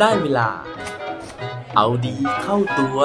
[0.00, 0.48] ได้เวลา
[1.76, 2.98] เอาดีเข้าตัว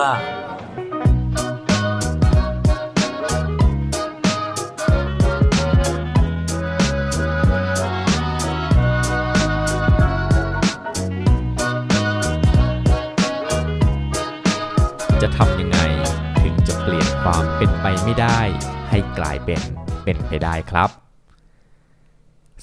[15.21, 15.79] จะทำยังไง
[16.41, 18.39] ถึงจะเปลี่ยนความเป็นไปไม่ได้
[18.89, 19.61] ให้กลายเป็น
[20.03, 21.04] เป็นไปได้ครับ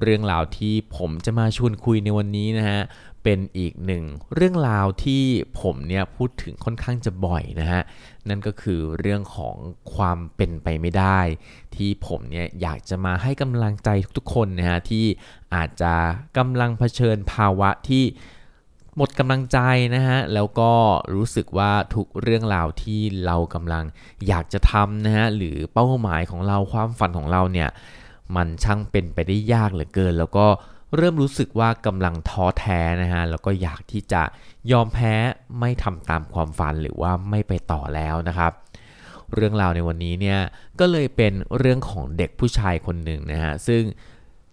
[0.00, 2.80] เรื่องราวที่ผมจะมาชวนคุยในวันนี้นะฮะ
[3.24, 4.04] เป็นอีกหนึ่ง
[4.34, 5.24] เรื่องราวที่
[5.60, 7.82] ผมเนี่ยพูดถึงค่อนข้างจะบ่อยนะฮะ
[8.28, 9.56] นั่นก็คือเรื่องของ
[9.94, 11.20] ความเป็นไปไม่ได้
[11.76, 15.06] ที่ผมเนี่ยอยากจะมาให้กำลังใจทุกๆคนนะฮะที่
[15.54, 15.94] อาจจะ
[16.38, 18.04] กำลังเผชิญภาวะที่
[18.96, 19.58] หมดกำลังใจ
[19.94, 20.72] นะฮะแล้วก็
[21.14, 23.84] รู้สึกว่าทุกเรื่องราวที่เรากำลัง
[24.28, 27.68] อยากจะทำนะฮะหรือเป้าหมายของเราความฝันของเราเนี่ย
[28.36, 30.46] มันช่างเป็นไปได้ยากเหลือเกิน แล้วก็
[30.96, 34.22] เริ่มรู้สึกว่ากำลังท้อแท้นะฮะแล้วก็อยากที่จะ
[34.72, 35.14] ยอมแพ้
[35.60, 38.52] ไม่ทำตามความฝันหรือว่าไม่ไปต่อแล้วนะครับ
[39.34, 40.38] เรื่องราวในวันนี้เนี่ย
[40.80, 43.82] ก็เลยเป็นเรื่องของเด็กผู้ชายคนหนึ่งนะฮะซึ่ง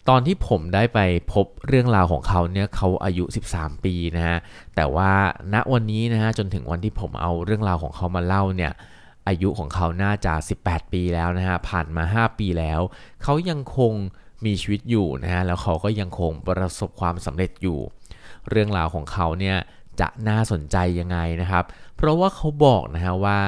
[0.10, 1.00] ตอนที่ผมได้ไป
[1.34, 4.38] พบเรื่องราวของเขาเนี่ยเขาอายุ 13 ปีนะฮะ
[4.76, 5.12] แต่ว่า
[5.54, 8.74] ณวันนี้นะฮะจนถึงวันที่ผมเอาเรื่องราวของเขามาเล่าเนี่ย
[9.28, 10.34] อายุของเขาน่าจะ
[10.64, 12.82] 18 ปีแล้วนะฮะ ผ่านมา 5 ปีแล้ว
[13.24, 13.94] เขายังคง
[14.46, 17.80] มีชีวิตอยู่นะฮะ แล้วเขาก็ยังคงประสบความสำเร็จอยู่
[18.50, 19.58] เรื่องราวของเขาเนี่ย
[20.00, 23.40] จะน่าสนใจยังไงนะครับ เพราะว่าเขาบอกนะฮะว่า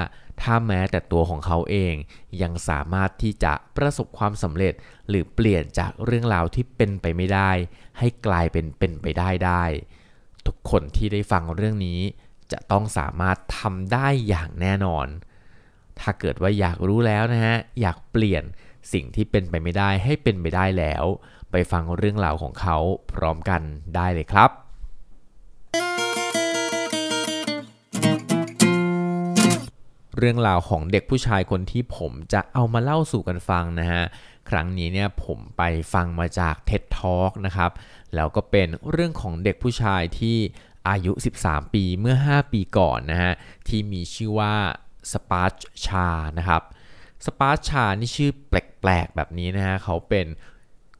[0.42, 1.94] ถ้าแม้แต่ตัวของเขาเอง
[2.42, 4.74] ยังสามารถที่จะประสบความสำเร็จ
[5.10, 7.52] หรือเปลี่ยนจากเรื่องราวที่เป็นไปไม่ได้
[8.00, 9.64] ให้กลายเป็นเป็นไปได้ได้
[10.46, 12.00] ทุกคนที่ได้ฟังเรื่องนี้
[12.52, 15.08] จะต้องสามารถทำได้อย่างแน่นอน
[16.02, 18.44] ถ้าเกิดว่าอยากรู้แล้วนะฮะ อยากเปลี่ยน
[18.94, 21.04] สิ่งที่เป็นไปไม่ได้ให้เป็นไปได้แล้ว
[21.52, 22.78] ไปฟังเรื่องราวของเขา
[23.12, 23.62] พร้อมกัน
[23.96, 24.50] ได้เลยครับ
[30.18, 34.04] เรื่องราวของเด็กผู้ชายคนที่ผมจะเอามาเล่าสู่กันฟังนะฮะ
[34.50, 37.72] ครั้งนี้เนี่ยผมไปฟังมาจาก TED Talk นะครับ
[38.16, 40.38] แล้วก็เป็นเรื่องของเด็กผู้ชายที่
[40.90, 41.12] อายุ
[41.44, 43.34] 13 ปีเมื่อ 5 ปีก่อนนะฮะ
[43.68, 44.56] ที่มีชื่อว่า
[45.14, 45.50] สปาร์
[45.86, 46.62] ชานะครับ
[47.26, 50.28] สปาร์ช ชาห์ นี่ชื่อแปลกๆแบบนี้นะฮะเขาเป็น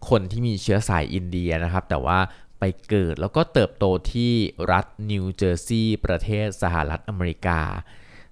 [0.10, 2.20] คนที่มีเชื้อสายอินเดียนะครับ แต่ว่า
[2.60, 4.34] ไปเกิดแล้วก็เติบโตที่
[4.72, 7.62] รัฐนิวเจอร์ซีย์ประเทศสหรัฐอเมริกา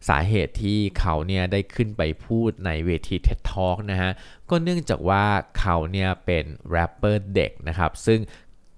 [0.10, 4.12] สาเหตุที่เขาเนี่ยได้ขึ้นไปพูดในเวที TED Talk นะฮะ
[4.50, 5.26] ก็เนื่องจากว่า
[5.60, 8.20] เขาเนี่ยเป็นแรปเปอร์เด็กนะครับ ซึ่ง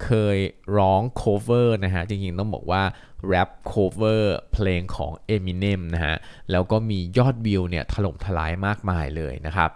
[0.04, 0.38] เคย
[0.78, 2.84] ร้อง cover นะฮะ จริงๆ ต้องบอกว่า
[3.28, 6.16] แรป cover เพลงของ Eminem นะฮะ
[6.52, 9.72] แล้วก็มียอดวิวเนี่ยถล่มทลายมากมายเลยนะครับ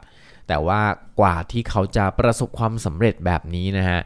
[0.47, 0.81] แต่ว่า
[1.19, 3.99] กว่าที่เขาจะประสบความสำเร็จแบบนี้นะฮะ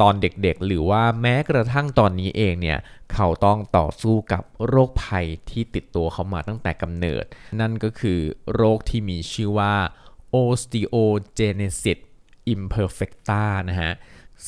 [0.00, 2.78] ตอนเด็กๆ หรือว่าแม้กระทั่งตอนนี้เองเนี่ย
[3.14, 7.24] เขาต้องต่อสู้กับโรคภัยที่ติดตัวเขามาตั้งแต่กำเนิด
[7.60, 8.20] นั่นก็คือ
[8.54, 9.74] โรคที่มีชื่อว่า
[10.34, 11.98] osteogenesis
[12.54, 13.92] imperfecta นะฮะ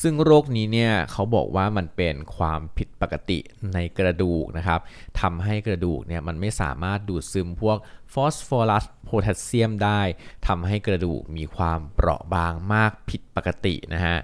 [0.01, 3.39] ซึ่งโรคนี้เนี่ยเขาบอกว่ามันเป็นความผิดปกติ
[3.73, 4.79] ในกระดูกนะครับ
[5.21, 7.77] ทำให้กระดูกเนี่ยมันไม่สามารถดูดซึมพวก
[8.13, 10.01] ฟอสฟอรัสโพแทสเซียมได้
[10.47, 14.17] ทำให้กระดูกมีความเปราะบางมากผิดปกตินะฮะ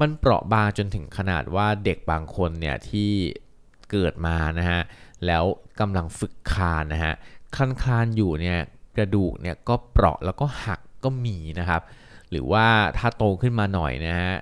[0.00, 3.10] มันเปราะบางจนถึงขนาดว่าเด็กบางคนเนี่ยที่
[3.90, 4.80] เกิดมานะฮะ
[5.26, 5.44] แล้ว
[5.80, 7.14] กำลังฝึกคานนะฮะ
[7.54, 8.58] คลานคลานอยู่เนี่ย
[8.96, 11.82] กระดูกเนี่ยก็เปราะแล้วก็หักก็มีนะครับ
[12.30, 12.66] หรือว่า
[12.98, 14.34] ถ้าโตขึ้นมาหน่อยนะฮะ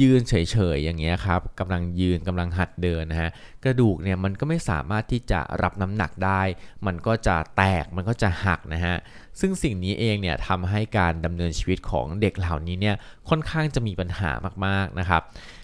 [0.00, 0.34] ยืนเฉ
[0.74, 3.30] ยๆอย่างเงี้ยครับกำลังยืนกำลังหัดเดินนะฮะ
[3.64, 6.42] กระดูกเนี่ยมันก็ไม่สามารถที่จะรับน้ำหนักได้
[6.86, 8.96] มันก็จะแตกมันก็จะหักนะฮะ
[9.40, 12.96] ซึ่งสิ่งนี้เองเนี่ยทำให้การดำเนินชีวิตของเด็กเหล่านี้เนี่ย
[13.28, 14.30] ค่อนข้างจะมีปัญหา
[14.66, 15.22] มากๆนะครับ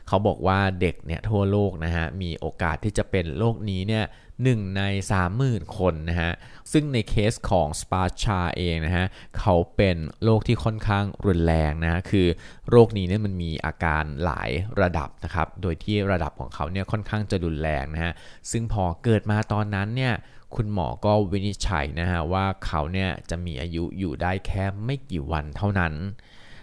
[0.08, 4.04] เขาบอกว่าเด็กเนี่ยทั่วโลกนะฮะมีโอกาสที่จะเป็นโรคนี้เนี่ย
[4.42, 4.82] หนึ่งใน
[5.30, 6.32] 30,000 คนนะฮะ
[6.72, 9.06] ซึ่งในเคสของสปาชาเองนะฮะ
[9.38, 12.26] เขาเป็นโรคที่ค่อนข้างรุนแรงนะ คือ
[12.70, 14.50] โรคนี้เนี่ยมันมีอาการหลาย
[14.80, 18.12] ระดับนะครับ โดยที่ระดับของเขาเนี่ยค่อนข้างจะรุนแรงนะฮะ
[18.50, 20.14] ซึ่งพอเกิดมาตอนนั้นเนี่ย
[20.54, 25.94] คุณหมอก็วินิจฉัยนะฮะว่าเขาเนี่ยจะมีอายุอยู่ได้แค่ไม่กี่วันเท่านั้น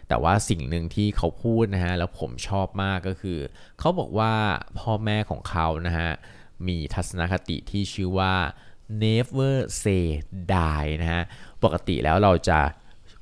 [0.07, 3.39] แต่ว่าสิ่งหนึ่งที่เขาพูดนะฮะแล้วผมชอบมากก็คือ
[3.80, 4.33] เขาบอกว่า
[4.80, 6.12] พ่อแม่ของเขานะฮะ
[6.68, 8.34] มีทัศนคติที่ชื่อว่า
[9.04, 9.54] never
[9.84, 10.06] say
[10.54, 11.24] die นะฮะ
[11.63, 12.60] ปกติแล้วเราจะ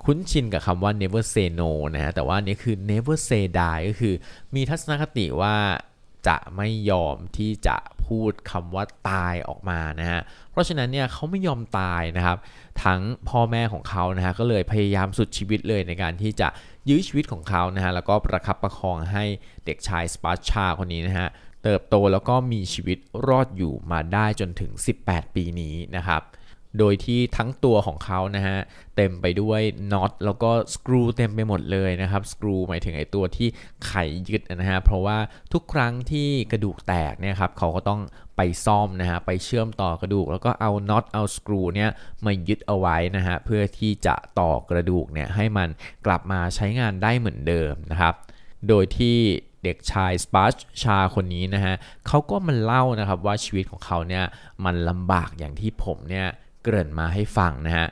[0.04, 4.16] คุ้นชินกับคำว่า never say no นะฮะ แต่ว่านี่คือ never say die ก็คือ
[4.56, 5.56] มีทัศนคติว่า
[6.28, 7.76] จะไม่ยอมที่จะ
[8.06, 10.22] พูดคำว่าตายออกมานะฮะ
[10.52, 12.38] เพราะฉะนั้นเนี่ยเขาไม่ยอมตายนะครับ
[12.84, 16.48] ทั้งพ่อแม่ของเขานะฮะก็เลยพยายามสุดชีวิตเลยในการที่จะ
[16.90, 19.26] ยื้อชีวิตของเขานะฮะแล้วก็ประคับประคองให้
[19.66, 21.30] เด็กชายสปาร์ชาคนนี้นะฮะ
[21.64, 24.72] เติบโตแล้วก็มีชีวิตรอดอยู่มาได้จนถึง
[25.04, 26.24] 18 ปีนี้นะครับ
[26.80, 28.58] โดยที่ทั้งตัวของเขานะฮะ
[28.96, 29.62] เต็มไปด้วย
[29.94, 33.48] น็อตแล้วก็สกรูเต็มไปหมดเลยนะครับสกรูหมายถึงไอ้ตัวที่
[33.86, 33.94] ไข
[34.30, 35.18] ยึดนะฮะเพราะว่า
[35.54, 38.02] ทุกครั้งที่กระดูกแตกเนี่ยครับเขาก็ต้อง
[38.38, 41.90] ไปซ่อมนะฮะไปเชื่อมต่อกระดูก แล้วก็เอาน็อตเอาสกรูเนี่ย
[42.26, 45.70] มายึดเอาไว้นะฮะเพื่อที่จะต่อกระดูกเนี่ยให้มัน
[46.06, 48.14] กลับมาใช้งานได้เหมือนเดิมนะครับ
[48.68, 49.18] โดยที่
[49.64, 51.76] เด็กชายสปาร์ชชาคนนี้นะฮะ
[52.08, 54.26] เขาก็มันเล่านะครับว่าชีวิตของเขาเนี่ย
[54.66, 56.28] มันลำบากอย่างที่ผมเนี่ย
[56.64, 57.88] เกริ่นมาให้ฟังนะฮะ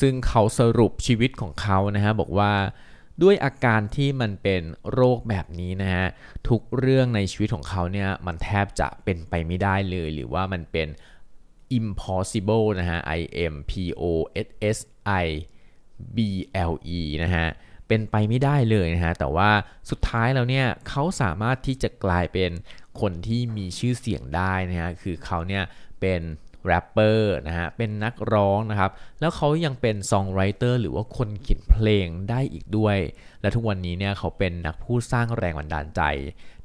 [0.00, 2.52] ซึ่งเขาสรุปชีวิตของเขานะฮะบอกว่า
[3.22, 4.62] ด้วยอาการที่มันเป็น
[4.92, 6.06] โรคแบบนี้นะฮะ
[6.48, 10.88] ทุกเรื่องในชีวิตของเขาเนี่ยมันแทบจะเป็นไปไม่ได้เลย หรือว่ามันเป็น
[11.78, 13.20] impossible นะฮะ i
[13.52, 14.02] m p o
[14.46, 14.78] s s
[15.24, 15.26] i
[16.16, 16.18] b
[16.70, 17.46] l e นะฮะ
[17.88, 19.50] เป็นไปไม่ได้เลยนะฮะ แต่ว่า
[19.90, 22.50] สุดท้ายแล้วเนี่ยเขาสามารถที่จะกลายเป็น
[23.00, 25.64] คนที่มีชื่อเสียงได้นะฮะ คือเขาเนี่ย
[26.00, 26.20] เป็น
[26.66, 28.90] แรปเปอร์นะฮะเป็นนักร้องนะครับ
[29.20, 32.98] แล้วเขายังเป็นซองไรเตอร์หรือว่าคนเขียนเพลงได้อีกด้วย
[33.40, 36.02] และทุกวันนี้เนี่ยเขาเป็นนักพูดสร้างแรงบันดาลใจ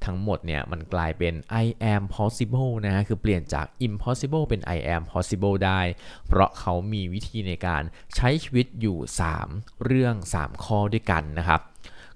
[0.06, 1.34] ทั้งหมดเนี่ยมันกลายเป็น
[1.64, 5.82] I am possible นะฮะคือเปลี่ยนจาก impossible เป็น I am possible ได้
[6.28, 7.84] เพราะเขามีวิธีในการ
[8.16, 8.98] ใช้ชีวิตอยู่
[9.42, 11.62] 3 เรื่อง 3 ข้อด้วยกันนะครับ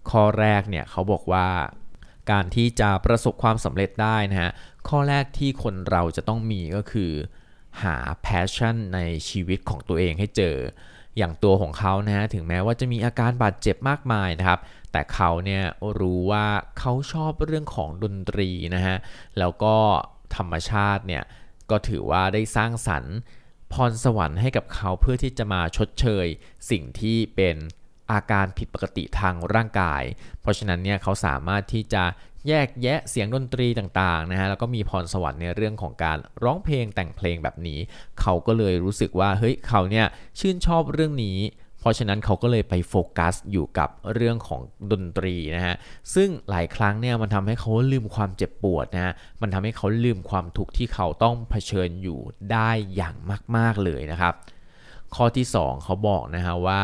[0.09, 1.47] ข้อแรกเนี่ยเขาบอกว่า
[2.31, 4.51] การที่จะประสบความสำเร็จได้นะฮะ
[4.89, 7.11] ข้อแรกที่คนเราจะต้องมีก็คือ
[7.83, 7.95] หา
[8.25, 8.99] passion ใน
[9.29, 10.57] ชีวิตของตัวเองให้เจอ
[11.17, 14.59] อย่างตัวของเขานะฮะถึงแม้ว่าจะมีอาการบาดเจ็บมากมายนะครับ
[14.91, 15.63] แต่เขาเนี่ย
[15.99, 16.45] รู้ว่า
[16.79, 18.97] เขาชอบเรื่องของดนตรีนะฮะ
[19.39, 19.75] แล้วก็
[20.35, 21.23] ธรรมชาติเนี่ย
[21.69, 23.15] ก็ถือว่าได้สร้างสรรค์
[23.73, 26.25] พรสวรรค์ให้กับเขาเพื่อที่จะมาชดเชย
[26.69, 27.55] สิ่งที่เป็น
[28.11, 30.03] อาการผิดปกติทางร่างกาย
[30.41, 32.03] เพราะฉะนั้นเนี่ยเขาสามารถที่จะ
[32.47, 37.79] แยกแยะเสียงดนตรีต่างๆนะฮะแล้วก็มีพรสวรรค์ในเรื่องของการร้องเพลงแต่งเพลงแบบนี้
[38.21, 40.05] เขาก็เลยรู้สึกว่าเฮ้ยเขาเนี่ย
[40.39, 41.39] ชื่นชอบเรื่องนี้
[41.79, 44.61] เพราะฉะนั้นเขาก็เลยไปโฟกัสอยู่กับเรื่องของ
[44.91, 45.75] ดนตรีนะฮะ
[46.15, 52.19] ซึ่งหลายครั้งเนี่ยมันทำให้เขาลืมความเจ็บปวดนะฮะ มันทำให้เขาลืมความทุกข์ที่เขาต้องเผชิญอยู่
[52.51, 53.15] ได้อย่าง
[53.55, 54.33] มาก ๆเลยนะครับ
[55.15, 56.83] ข้อที่ 2 เขาบอกนะฮะว่า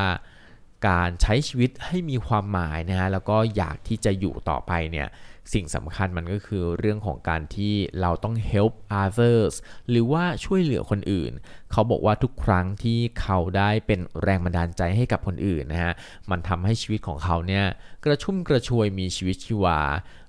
[0.88, 5.07] การใช้ชีวิตให้มีความหมายนะฮะแล้วก็อยากที่จะอยู่ต่อไปเนี่ย
[5.54, 8.74] สิ่งสำคัญมันก็คือเรื่องของการที่เราต้อง help
[9.04, 9.56] others
[9.89, 11.31] หรือว่าช่วยเหลือคนอื่น
[11.71, 15.94] เขาบอกว่าทุกครั้งที่เขาได้เป็นแรงบันดาลใจให้กับคนอื่นนะฮะ
[16.31, 17.65] มันทำให้ชีวิตของเขาเนี่ย
[18.03, 19.79] กระชุ่มกระชวยมีชีวิตชีวา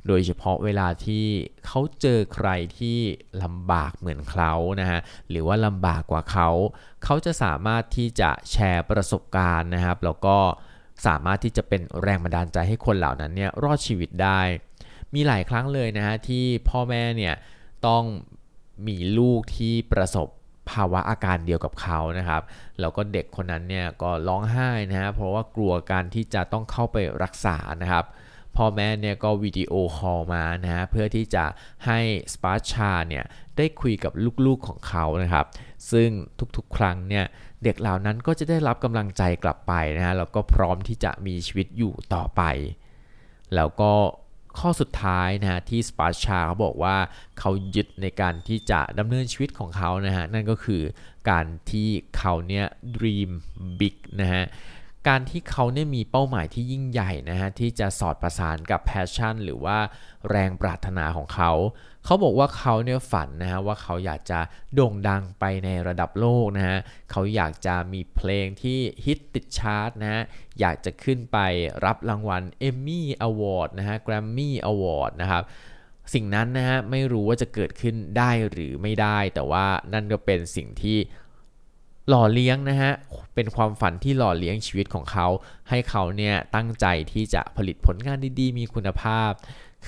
[0.06, 1.24] โดยเฉพาะเวลาที่
[1.66, 2.48] เขาเจอใคร
[2.78, 2.98] ที่
[3.42, 5.00] ลำบากเหมือนเขานะฮะ
[5.30, 6.48] หรือว่าลำบากกว่าเขา
[7.04, 10.36] เขาจะสามารถที่จะแชร์ประสบการณ์นะครับ แล้วก็
[11.06, 14.40] สามารถที่จะเป็นแรงบันดาลใจให้คนเหล่านั้นเนี่ยรอดชีวิตได้
[15.14, 17.34] มีหลายครั้งเลยนะฮะที่พ่อแม่เนี่ย
[17.86, 18.04] ต้อง
[18.86, 20.28] มีลูกที่ประสบ
[20.70, 22.42] ภาวะอาการเดียวกับเขานะครับ
[22.80, 28.04] แล้วก็เด็กคนนั้นเนี่ยก็ร้องไห้นะฮะเพราะว่ากลัวการที่จะต้องเข้าไปรักษานะครับ
[28.56, 31.44] พ่อแม่เนี่ยก็วิดีโอคอลมานะฮะเพื่อที่จะ
[31.86, 31.98] ให้
[32.32, 33.24] สปาชาเนี่ย
[33.56, 34.12] ได้คุยกับ
[34.46, 35.46] ลูกๆของเขานะครับ
[35.92, 36.08] ซึ่ง
[36.56, 37.24] ทุกๆ ครั้งเนี่ย
[37.64, 42.42] เด็กเหล่านั้นก็จะได้รับกำลังใจกลับไปนะฮะแล้วก็พร้อมที่จะมีชีวิตอยู่ต่อไป
[43.54, 43.92] แล้วก็
[44.58, 46.96] ข้อสุดท้ายนะฮะที่สปาชาเขาบอกว่า
[47.38, 50.82] เขายึดในการที่จะดำเนินชีวิตของเขานะฮะนั่นก็คือ
[51.30, 52.66] การที่เขาเนี่ย
[52.96, 53.30] dream
[53.80, 54.44] big นะฮะ
[55.08, 59.78] การที่เขาเนี่ยมีเป้าหมายที่ยิ่งใหญ่นะฮะที่จะสอดประสานกับ passion หรือว่า
[60.30, 61.52] แรงปรารถนาของเขา
[62.04, 64.40] เขาบอกว่าเขาเนี่ยฝันนะฮะว่าเขาอยากจะ
[64.74, 66.78] โด่งดังไปในระดับโลกนะฮะ
[67.10, 70.22] เขาอยากจะมีเพลงที่ฮิตติดชาร์ตนะฮะ
[70.60, 71.38] อยากจะขึ้นไป
[71.84, 75.42] รับรางวัลเอมมี่อวอร์ดนะฮะแกรมมี่อวอร์ดนะครับ
[76.14, 80.98] สิ่งนั้นนะฮะไม่รู้ว่าจะเกิดขึ้นได้หรือไม่ได้ แต่ว่านั่นก็เป็นสิ่งที่
[82.08, 82.92] หล่อเลี้ยงนะฮะ
[83.34, 85.26] เป็นความฝันที่หล่อเลี้ยงชีวิตของเขา
[85.68, 89.32] ให้เขาเนี่ยตั้งใจที่จะผลิตผลงานดีๆ มีคุณภาพ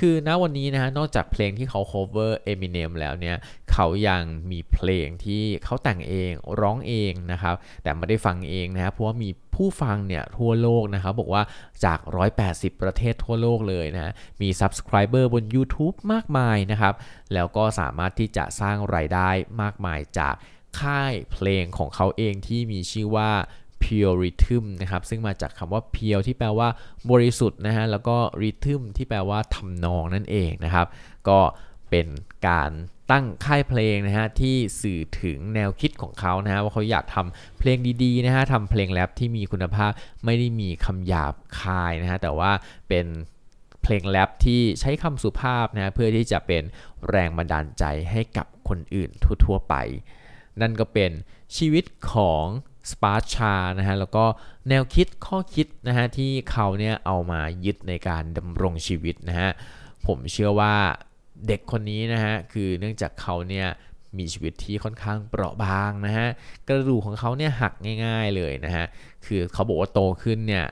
[0.00, 3.37] คือณวันนี้นะฮะ นอกจากเพลงที่เขา cover Eminem แล้วเนี่ย
[3.73, 11.42] เขายังมีเพลงที่เขาแต่งเองร้องเองนะครับ แต่ไม่ได้ฟังเองนะเพราะว่ามีผู้ฟังเนี่ยทั่วโลกนะครับ บอกว่า
[11.85, 12.00] จาก
[12.40, 16.94] 180 ประเทศทั่วโลกเลยนะมี subscriber บน YouTube มากมายนะครับ
[17.35, 19.30] แล้วก็สามารถที่จะสร้างไรายได้
[19.62, 20.35] มากมายจาก
[20.81, 23.31] ค่ายเพลงของเขาเองที่มีชื่อว่า
[23.83, 26.69] Pure rhythm นะครับซึ่งมาจากคำว่า pure ที่แปลว่า
[27.11, 30.87] บริสุทธิ์นะฮะแล้วก็ rhythm ที่แปลว่าทำนองนั่นเองนะครับ
[31.28, 31.40] ก็
[31.90, 32.07] เป็น
[32.49, 32.71] การ
[33.11, 39.90] ตั้งค่ายเพลงนะฮะที่สื่อถึงแนวคิดของเขานะฮะว่าเขาอยากทำเพลงดีๆนะฮะทำเพลงแรปที่มีคุณภาพ
[40.25, 42.50] ไม่ได้มีคำหยาบคายนะฮะแต่ว่า
[42.88, 43.07] เป็น
[43.83, 46.62] เพลงแรปที่ใช้คำสุภาพนะเพื่อที่จะเป็น
[47.11, 49.11] แรงบันดาลใจให้กับคนอื่น
[49.45, 49.76] ทั่วๆไป
[50.61, 51.11] นั่นก็เป็น
[51.57, 52.47] ชีวิตของ
[52.91, 54.25] สปาร์ชานะฮะแล้วก็
[54.69, 59.51] แนวคิดข้อคิดนะฮะที่เขาเนี่ยเอามายึดในการดำรงชีวิตนะฮะ
[60.07, 60.75] ผมเชื่อว่า
[61.47, 63.67] เด็กคนนี้นะฮะคือเนื่องจากเขาเนี่ย
[64.19, 66.29] มีชีวิตที่ค่อนข้างเปราะบางนะฮะ
[66.69, 67.73] กระดูกของเขาเนี่ยหัก
[68.05, 68.87] ง่าย ๆเลยนะฮะ
[69.27, 70.65] คือเขาบอกว่าโตขึ้นเนี่ย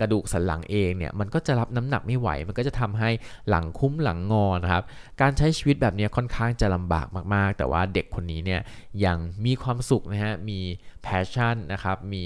[0.00, 3.10] กระดูกสันหลังเองเนี่ยมันก็จะรับน้ำหนักไม่ไหว มันก็จะทำให้
[3.48, 4.84] หลังค่อมหลังงอนะครับ
[5.20, 8.60] การใช้ชีวิตแบบนี้ค่อนข้างจะลำบากมาก ๆ แต่ว่าเด็กคนนี้เนี่ย
[9.04, 10.60] ยังมีความสุขนะฮะมี
[11.02, 12.24] passion นะครับมี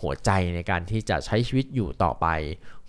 [0.00, 2.26] หัวใจในการที่จะใช้ชีวิตอยู่ต่อไป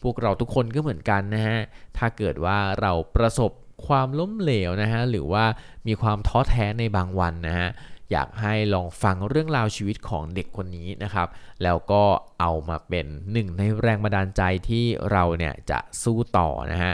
[0.01, 1.59] พวกเราทุกคนก็เหมือนกันนะฮะ
[1.97, 3.51] ถ้าเกิดว่าเราประสบ
[3.87, 5.45] ความล้มเหลวนะฮะหรือว่า
[5.87, 7.69] มีความท้อแท้ในบางวันนะฮะ
[8.11, 11.27] อยากให้ลองฟังเรื่องราวชีวิตของเด็กคนนี้นะครับ
[11.63, 12.03] แล้วก็
[12.39, 16.93] เอามาเป็นหนึ่งในแรงบันดาลใจที่เราเนี่ยจะสู้ต่อนะฮะ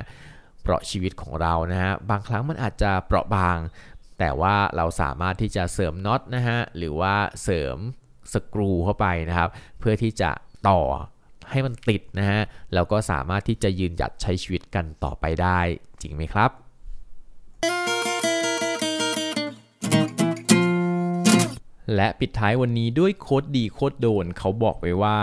[0.61, 3.57] เพราะชีวิตของเรานะฮะบางครั้งมันอาจจะเปราะบาง
[4.19, 7.77] แต่ว่าเราสามารถที่จะเสริมน็อตนะฮะหรือว่าเสริม
[8.33, 10.31] สกรูเข้าไปนะครับ เพื่อที่จะ
[10.69, 10.81] ต่อ
[11.49, 12.41] ให้มันติดนะฮะ
[12.73, 15.59] แล้วก็สามารถที่จะยืนหยัดใช้ชีวิตกันต่อไปได้
[16.01, 16.51] จริงไหมครับ
[21.95, 25.19] และปิดท้ายวันนี้ด้วยโค้ดดีโค้ดโดนเขาบอกไว้ว่า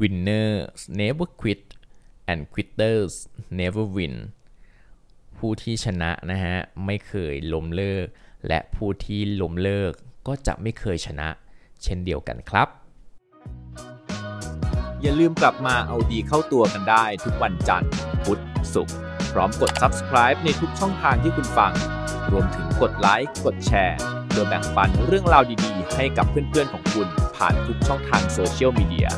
[0.00, 1.62] winners never quit
[2.30, 3.14] and quitters
[3.60, 4.14] never win
[5.38, 8.06] ผู้ที่ชนะนะฮะไม่เคยล้มเลิก
[8.48, 9.92] และผู้ที่ล้มเลิก
[10.26, 11.28] ก็จะไม่เคยชนะ
[11.82, 12.68] เช่นเดียวกันครับ
[15.02, 17.90] อย่าลืมกลับมาเอาดีเข้าตัวกันได้ทุกวันจันทร์
[18.24, 18.40] พุธ
[18.74, 18.96] ศุกร์
[19.32, 21.72] พร้อมกด subscribe ในทุกช่องทางที่คุณฟัง
[22.32, 23.98] รวมถึงกดไลค์กดแชร์
[24.34, 29.08] โดยแบ่งปันเรื่องราวดีๆ ให้กับเพื่อนๆของคุณผ่านทุกช่องทางโซเชียลมีเดีย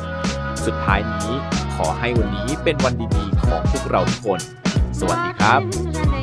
[0.65, 1.31] สุดท้ายนี้
[1.75, 4.39] ขอให้วันนี้เป็นวันดีๆ ของพวกเราทุกคน
[4.99, 6.16] สวัสดีครับ